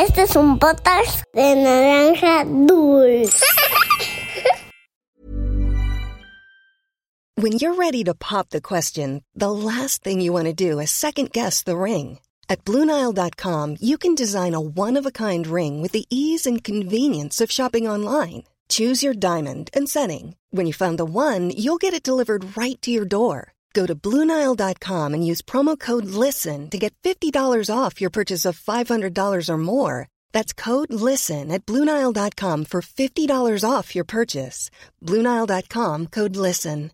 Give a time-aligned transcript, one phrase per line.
[0.00, 3.44] Este es un podcast de naranja dulce.
[7.34, 10.90] When you're ready to pop the question, the last thing you want to do is
[10.90, 12.18] second guess the ring.
[12.48, 16.64] At Bluenile.com, you can design a one of a kind ring with the ease and
[16.64, 18.44] convenience of shopping online.
[18.70, 20.36] Choose your diamond and setting.
[20.50, 23.52] When you find the one, you'll get it delivered right to your door.
[23.72, 27.32] Go to Bluenile.com and use promo code LISTEN to get $50
[27.72, 30.08] off your purchase of $500 or more.
[30.32, 34.70] That's code LISTEN at Bluenile.com for $50 off your purchase.
[35.04, 36.90] Bluenile.com code LISTEN.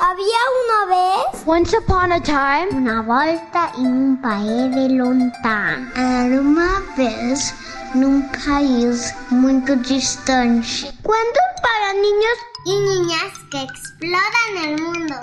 [0.00, 5.90] Había una vez Once upon a time, una volta in un paese de lontano.
[5.96, 7.54] Era uma vez
[7.94, 10.92] num país muito distante.
[11.02, 15.14] Cuentos para niños y niñas que exploran el mundo.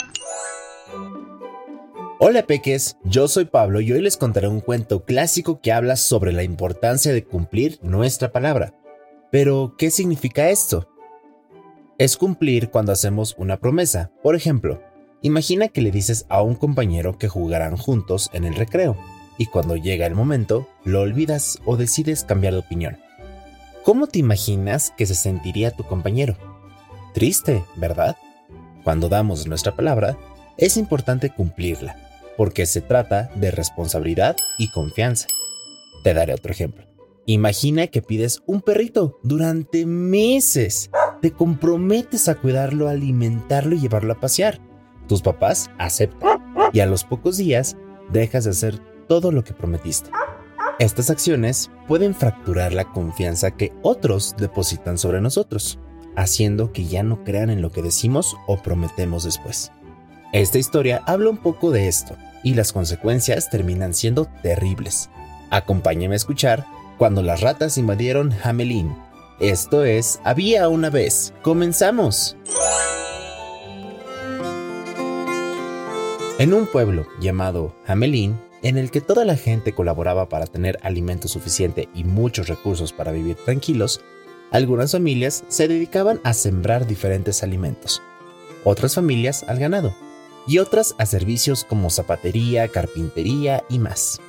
[2.19, 6.31] Hola peques, yo soy Pablo y hoy les contaré un cuento clásico que habla sobre
[6.31, 8.73] la importancia de cumplir nuestra palabra.
[9.31, 10.89] Pero, ¿qué significa esto?
[11.99, 14.11] Es cumplir cuando hacemos una promesa.
[14.23, 14.81] Por ejemplo,
[15.21, 18.97] imagina que le dices a un compañero que jugarán juntos en el recreo
[19.37, 22.97] y cuando llega el momento, lo olvidas o decides cambiar de opinión.
[23.83, 26.35] ¿Cómo te imaginas que se sentiría tu compañero?
[27.17, 28.15] Triste, ¿verdad?
[28.83, 30.19] Cuando damos nuestra palabra,
[30.55, 31.95] es importante cumplirla,
[32.37, 35.25] porque se trata de responsabilidad y confianza.
[36.03, 36.85] Te daré otro ejemplo.
[37.25, 40.91] Imagina que pides un perrito durante meses.
[41.19, 44.61] Te comprometes a cuidarlo, alimentarlo y llevarlo a pasear.
[45.07, 47.77] Tus papás aceptan y a los pocos días
[48.13, 50.11] dejas de hacer todo lo que prometiste.
[50.77, 55.79] Estas acciones pueden fracturar la confianza que otros depositan sobre nosotros,
[56.17, 59.71] haciendo que ya no crean en lo que decimos o prometemos después.
[60.33, 65.09] Esta historia habla un poco de esto y las consecuencias terminan siendo terribles.
[65.51, 66.65] Acompáñeme a escuchar
[66.97, 68.93] cuando las ratas invadieron Hamelin.
[69.39, 71.33] Esto es Había una vez.
[71.43, 72.35] ¡Comenzamos!
[76.39, 81.27] En un pueblo llamado Hamelin, en el que toda la gente colaboraba para tener alimento
[81.27, 84.01] suficiente y muchos recursos para vivir tranquilos,
[84.51, 88.01] algunas familias se dedicaban a sembrar diferentes alimentos,
[88.63, 89.95] otras familias al ganado
[90.47, 94.19] y otras a servicios como zapatería, carpintería y más.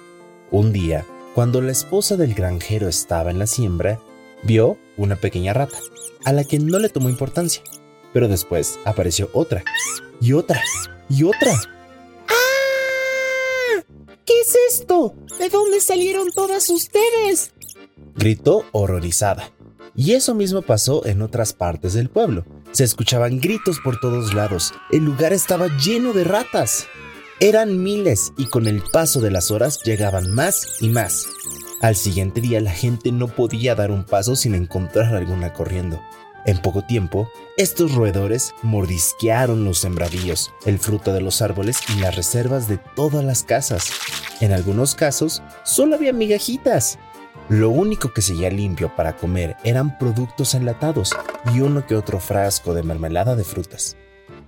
[0.50, 4.00] Un día, cuando la esposa del granjero estaba en la siembra,
[4.42, 5.78] vio una pequeña rata,
[6.24, 7.62] a la que no le tomó importancia.
[8.12, 9.62] Pero después apareció otra,
[10.20, 10.60] y otra,
[11.08, 11.52] y otra.
[12.26, 13.82] ¡Ah!
[14.24, 15.14] ¿Qué es esto?
[15.38, 17.52] ¿De dónde salieron todas ustedes?
[18.16, 19.52] Gritó horrorizada.
[19.98, 22.44] Y eso mismo pasó en otras partes del pueblo.
[22.70, 24.72] Se escuchaban gritos por todos lados.
[24.92, 26.86] El lugar estaba lleno de ratas.
[27.40, 31.26] Eran miles y con el paso de las horas llegaban más y más.
[31.82, 36.00] Al siguiente día la gente no podía dar un paso sin encontrar alguna corriendo.
[36.46, 42.14] En poco tiempo, estos roedores mordisquearon los sembradíos, el fruto de los árboles y las
[42.14, 43.90] reservas de todas las casas.
[44.40, 47.00] En algunos casos, solo había migajitas.
[47.48, 51.16] Lo único que seguía limpio para comer eran productos enlatados
[51.54, 53.96] y uno que otro frasco de mermelada de frutas.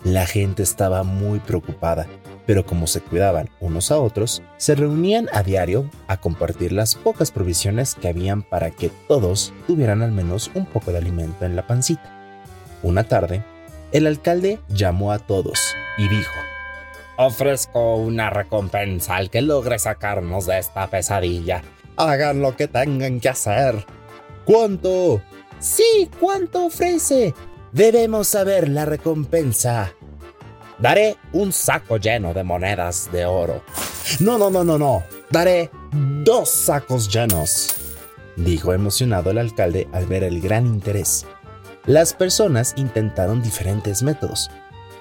[0.05, 2.07] La gente estaba muy preocupada,
[2.45, 7.31] pero como se cuidaban unos a otros, se reunían a diario a compartir las pocas
[7.31, 11.67] provisiones que habían para que todos tuvieran al menos un poco de alimento en la
[11.67, 12.37] pancita.
[12.83, 13.43] Una tarde,
[13.93, 16.35] el alcalde llamó a todos y dijo,
[17.17, 21.63] Ofrezco una recompensa al que logre sacarnos de esta pesadilla.
[22.01, 23.85] Hagan lo que tengan que hacer.
[24.47, 25.21] ¿Cuánto?
[25.59, 27.35] Sí, ¿cuánto ofrece?
[27.73, 29.93] Debemos saber la recompensa.
[30.79, 33.63] Daré un saco lleno de monedas de oro.
[34.19, 35.03] No, no, no, no, no.
[35.29, 37.69] Daré dos sacos llenos,
[38.35, 41.27] dijo emocionado el alcalde al ver el gran interés.
[41.85, 44.51] Las personas intentaron diferentes métodos.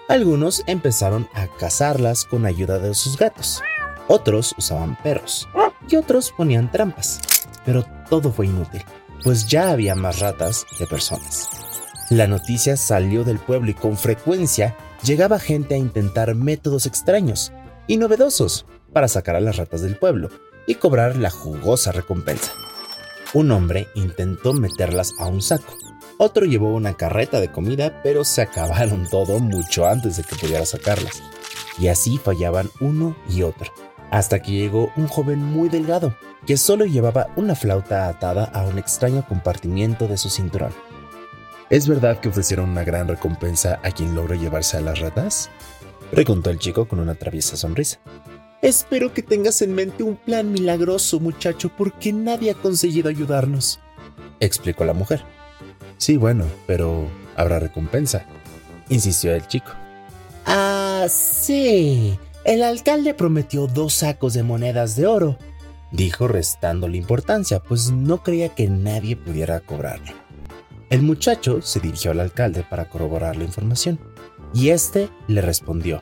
[0.09, 3.61] Algunos empezaron a cazarlas con ayuda de sus gatos.
[4.09, 5.47] Otros usaban perros
[5.89, 7.19] y otros ponían trampas.
[7.65, 8.83] Pero todo fue inútil,
[9.23, 11.49] pues ya había más ratas que personas.
[12.09, 17.51] La noticia salió del pueblo y con frecuencia llegaba gente a intentar métodos extraños
[17.87, 20.29] y novedosos para sacar a las ratas del pueblo
[20.65, 22.53] y cobrar la jugosa recompensa.
[23.33, 25.75] Un hombre intentó meterlas a un saco.
[26.17, 30.65] Otro llevó una carreta de comida, pero se acabaron todo mucho antes de que pudiera
[30.65, 31.21] sacarlas.
[31.77, 33.71] Y así fallaban uno y otro,
[34.11, 36.15] hasta que llegó un joven muy delgado,
[36.45, 40.71] que solo llevaba una flauta atada a un extraño compartimiento de su cinturón.
[41.69, 45.49] ¿Es verdad que ofrecieron una gran recompensa a quien logró llevarse a las ratas?
[46.11, 47.99] Preguntó el chico con una traviesa sonrisa.
[48.61, 53.79] Espero que tengas en mente un plan milagroso, muchacho, porque nadie ha conseguido ayudarnos,
[54.39, 55.23] explicó la mujer.
[55.97, 58.25] Sí, bueno, pero habrá recompensa,
[58.89, 59.71] insistió el chico.
[60.45, 62.17] Ah, sí.
[62.45, 65.37] El alcalde prometió dos sacos de monedas de oro,
[65.91, 70.13] dijo restándole importancia, pues no creía que nadie pudiera cobrarlo.
[70.89, 73.99] El muchacho se dirigió al alcalde para corroborar la información,
[74.53, 76.01] y este le respondió.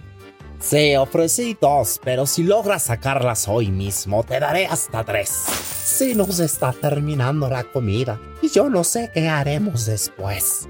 [0.60, 5.30] Sí, ofrecí dos, pero si logras sacarlas hoy mismo, te daré hasta tres.
[5.30, 10.68] Si nos está terminando la comida, y yo no sé qué haremos después.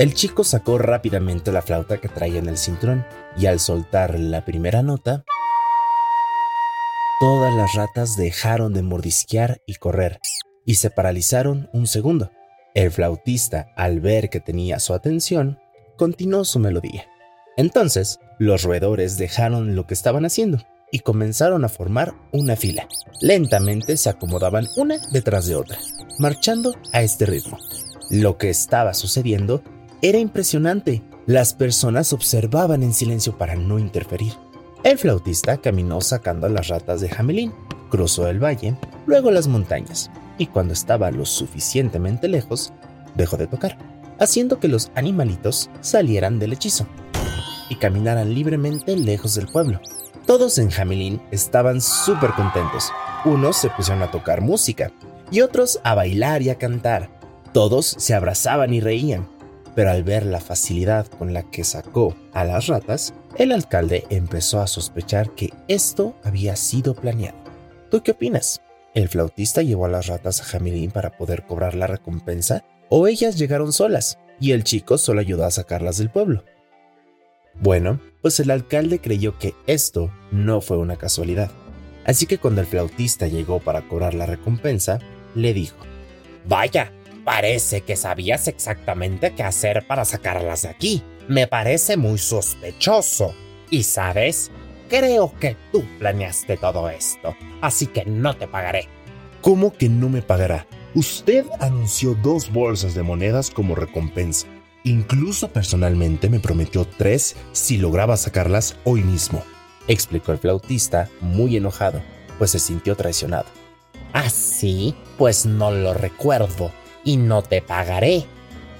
[0.00, 3.04] El chico sacó rápidamente la flauta que traía en el cinturón,
[3.36, 5.24] y al soltar la primera nota,
[7.20, 10.18] todas las ratas dejaron de mordisquear y correr,
[10.64, 12.30] y se paralizaron un segundo.
[12.72, 15.58] El flautista, al ver que tenía su atención,
[15.98, 17.04] continuó su melodía.
[17.58, 22.88] Entonces, los roedores dejaron lo que estaban haciendo y comenzaron a formar una fila.
[23.20, 25.76] Lentamente se acomodaban una detrás de otra,
[26.18, 27.58] marchando a este ritmo.
[28.08, 29.62] Lo que estaba sucediendo
[30.02, 31.02] era impresionante.
[31.26, 34.32] Las personas observaban en silencio para no interferir.
[34.82, 37.52] El flautista caminó sacando a las ratas de Jamelín,
[37.90, 38.76] cruzó el valle,
[39.06, 42.72] luego las montañas, y cuando estaba lo suficientemente lejos,
[43.14, 43.76] dejó de tocar,
[44.18, 46.86] haciendo que los animalitos salieran del hechizo
[47.68, 49.80] y caminaran libremente lejos del pueblo.
[50.26, 52.90] Todos en Jamelín estaban súper contentos.
[53.26, 54.92] Unos se pusieron a tocar música
[55.30, 57.10] y otros a bailar y a cantar.
[57.52, 59.28] Todos se abrazaban y reían.
[59.74, 64.60] Pero al ver la facilidad con la que sacó a las ratas, el alcalde empezó
[64.60, 67.38] a sospechar que esto había sido planeado.
[67.90, 68.60] ¿Tú qué opinas?
[68.94, 72.64] ¿El flautista llevó a las ratas a Jamilín para poder cobrar la recompensa?
[72.88, 76.44] ¿O ellas llegaron solas y el chico solo ayudó a sacarlas del pueblo?
[77.54, 81.50] Bueno, pues el alcalde creyó que esto no fue una casualidad.
[82.04, 84.98] Así que cuando el flautista llegó para cobrar la recompensa,
[85.34, 85.76] le dijo,
[86.48, 86.92] Vaya,
[87.24, 91.02] parece que sabías exactamente qué hacer para sacarlas de aquí.
[91.28, 93.34] Me parece muy sospechoso.
[93.70, 94.50] Y sabes,
[94.88, 98.88] creo que tú planeaste todo esto, así que no te pagaré.
[99.40, 100.66] ¿Cómo que no me pagará?
[100.94, 104.48] Usted anunció dos bolsas de monedas como recompensa.
[104.82, 109.44] Incluso personalmente me prometió tres si lograba sacarlas hoy mismo,
[109.86, 112.02] explicó el flautista, muy enojado,
[112.38, 113.46] pues se sintió traicionado.
[114.12, 114.96] ¿Ah, sí?
[115.16, 116.72] Pues no lo recuerdo
[117.04, 118.24] y no te pagaré,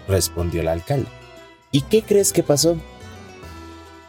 [0.09, 1.09] respondió el alcalde.
[1.73, 2.77] ¿Y qué crees que pasó?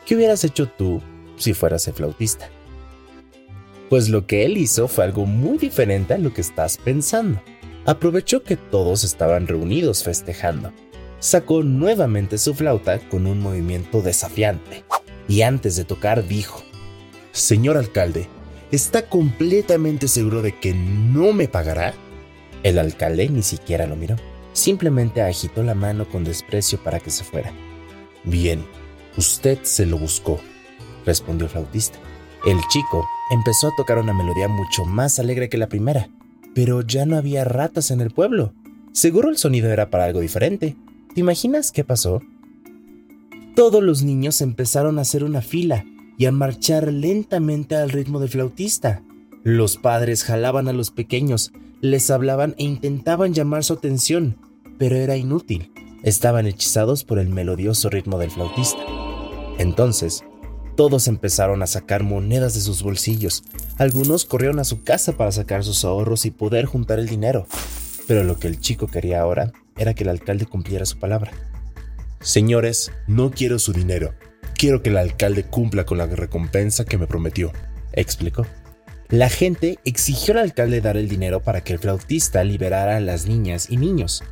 [0.05, 1.01] ¿Qué hubieras hecho tú
[1.37, 2.49] si fueras el flautista?
[3.89, 7.41] Pues lo que él hizo fue algo muy diferente a lo que estás pensando.
[7.85, 10.71] Aprovechó que todos estaban reunidos festejando.
[11.19, 14.83] Sacó nuevamente su flauta con un movimiento desafiante
[15.27, 16.63] y antes de tocar dijo,
[17.31, 18.27] Señor alcalde,
[18.71, 21.93] ¿está completamente seguro de que no me pagará?
[22.63, 24.15] El alcalde ni siquiera lo miró,
[24.53, 27.51] simplemente agitó la mano con desprecio para que se fuera.
[28.23, 28.63] Bien,
[29.17, 30.39] usted se lo buscó,
[31.05, 31.97] respondió el flautista.
[32.45, 36.09] El chico empezó a tocar una melodía mucho más alegre que la primera,
[36.53, 38.53] pero ya no había ratas en el pueblo.
[38.93, 40.75] Seguro el sonido era para algo diferente.
[41.13, 42.21] ¿Te imaginas qué pasó?
[43.55, 45.85] Todos los niños empezaron a hacer una fila
[46.17, 49.01] y a marchar lentamente al ritmo del flautista.
[49.43, 54.37] Los padres jalaban a los pequeños, les hablaban e intentaban llamar su atención,
[54.77, 55.71] pero era inútil.
[56.03, 58.79] Estaban hechizados por el melodioso ritmo del flautista.
[59.57, 60.23] Entonces,
[60.75, 63.43] todos empezaron a sacar monedas de sus bolsillos.
[63.77, 67.47] Algunos corrieron a su casa para sacar sus ahorros y poder juntar el dinero.
[68.07, 71.31] Pero lo que el chico quería ahora era que el alcalde cumpliera su palabra.
[72.19, 74.13] Señores, no quiero su dinero.
[74.55, 77.51] Quiero que el alcalde cumpla con la recompensa que me prometió,
[77.93, 78.45] explicó.
[79.11, 83.27] La gente exigió al alcalde dar el dinero para que el flautista liberara a las
[83.27, 84.23] niñas y niños.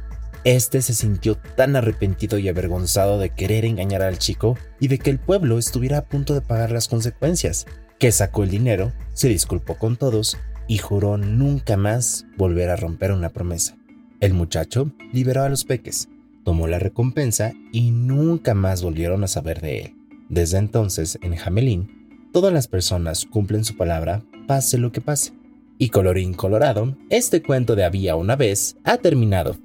[0.45, 5.09] Este se sintió tan arrepentido y avergonzado de querer engañar al chico y de que
[5.09, 7.65] el pueblo estuviera a punto de pagar las consecuencias,
[8.00, 10.38] que sacó el dinero, se disculpó con todos
[10.69, 13.75] y juró nunca más volver a romper una promesa.
[14.21, 16.07] El muchacho liberó a los peques,
[16.45, 19.95] tomó la recompensa y nunca más volvieron a saber de él.
[20.29, 25.32] Desde entonces, en Jamelín, todas las personas cumplen su palabra pase lo que pase.
[25.77, 29.56] Y colorín colorado, este cuento de había una vez ha terminado.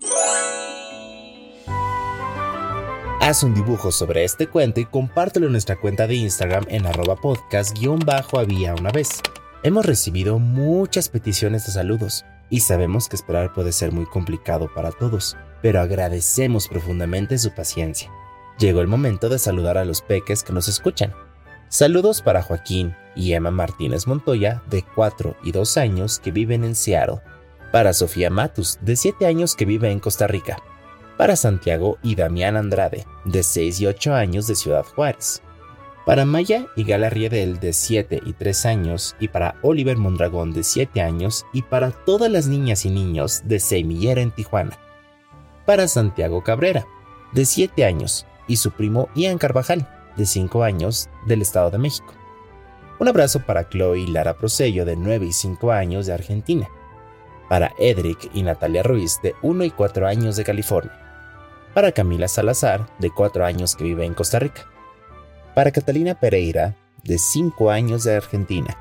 [3.18, 7.16] Haz un dibujo sobre este cuento y compártelo en nuestra cuenta de Instagram en arroba
[7.16, 9.22] podcast-había una vez.
[9.62, 14.92] Hemos recibido muchas peticiones de saludos y sabemos que esperar puede ser muy complicado para
[14.92, 18.10] todos, pero agradecemos profundamente su paciencia.
[18.58, 21.14] Llegó el momento de saludar a los peques que nos escuchan.
[21.70, 26.74] Saludos para Joaquín, y Emma Martínez Montoya, de 4 y 2 años, que viven en
[26.74, 27.20] Seattle.
[27.72, 30.58] Para Sofía Matus, de 7 años, que vive en Costa Rica.
[31.16, 35.42] Para Santiago y Damián Andrade, de 6 y 8 años, de Ciudad Juárez.
[36.06, 40.62] Para Maya y Gala Riedel, de 7 y 3 años, y para Oliver Mondragón, de
[40.62, 44.78] 7 años, y para todas las niñas y niños de Semillera en Tijuana.
[45.64, 46.84] Para Santiago Cabrera,
[47.32, 52.12] de 7 años, y su primo Ian Carvajal, de 5 años, del Estado de México.
[53.04, 56.70] Un abrazo para Chloe y Lara Prosello, de 9 y 5 años, de Argentina.
[57.50, 60.90] Para Edric y Natalia Ruiz, de 1 y 4 años, de California.
[61.74, 64.62] Para Camila Salazar, de 4 años, que vive en Costa Rica.
[65.54, 68.74] Para Catalina Pereira, de 5 años, de Argentina.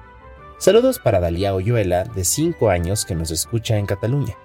[0.58, 4.38] Saludos para Dalia Oyuela, de 5 años, que nos escucha en Cataluña.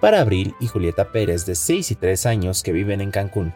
[0.00, 3.54] Para Abril y Julieta Pérez, de 6 y 3 años, que viven en Cancún.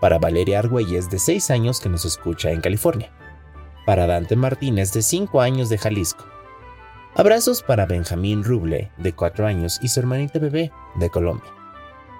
[0.00, 3.10] Para Valeria Argüelles, de 6 años, que nos escucha en California
[3.88, 6.22] para Dante Martínez de 5 años de Jalisco.
[7.14, 11.50] Abrazos para Benjamín Ruble de 4 años y su hermanita bebé de Colombia.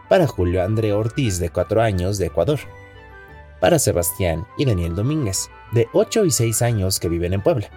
[0.08, 2.58] Para Julio André Ortiz de 4 años de Ecuador.
[3.60, 7.68] Para Sebastián y Daniel Domínguez de 8 y 6 años que viven en Puebla.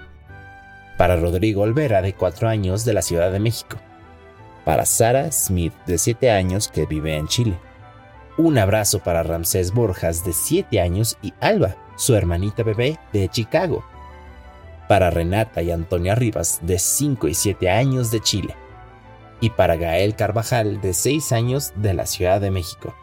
[0.98, 3.76] Para Rodrigo Olvera de 4 años de la Ciudad de México.
[4.64, 7.60] Para Sara Smith de 7 años que vive en Chile.
[8.38, 13.84] Un abrazo para Ramsés Borjas de 7 años y Alba su hermanita bebé de Chicago.
[14.88, 18.56] Para Renata y Antonia Rivas, de 5 y 7 años de Chile.
[19.40, 22.94] Y para Gael Carvajal, de 6 años de la Ciudad de México.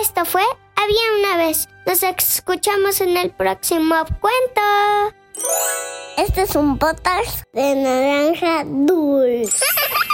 [0.00, 0.42] Esto fue
[0.76, 1.68] Había una vez.
[1.86, 5.16] Nos escuchamos en el próximo cuento.
[6.16, 9.64] Este es un podcast de naranja dulce.